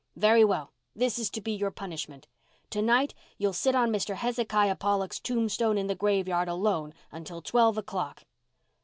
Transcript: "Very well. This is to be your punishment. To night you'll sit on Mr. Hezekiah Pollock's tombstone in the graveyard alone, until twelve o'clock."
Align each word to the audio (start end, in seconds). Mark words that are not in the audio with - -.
"Very 0.15 0.43
well. 0.43 0.73
This 0.95 1.19
is 1.19 1.29
to 1.29 1.41
be 1.41 1.51
your 1.51 1.69
punishment. 1.69 2.25
To 2.71 2.81
night 2.81 3.13
you'll 3.37 3.53
sit 3.53 3.75
on 3.75 3.91
Mr. 3.91 4.15
Hezekiah 4.15 4.77
Pollock's 4.77 5.19
tombstone 5.19 5.77
in 5.77 5.85
the 5.85 5.93
graveyard 5.93 6.47
alone, 6.47 6.95
until 7.11 7.39
twelve 7.43 7.77
o'clock." 7.77 8.23